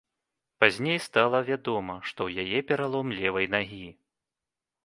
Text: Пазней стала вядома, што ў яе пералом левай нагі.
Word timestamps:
Пазней 0.63 0.97
стала 1.07 1.41
вядома, 1.51 1.97
што 2.13 2.19
ў 2.31 2.47
яе 2.47 2.59
пералом 2.73 3.07
левай 3.19 3.47
нагі. 3.59 3.87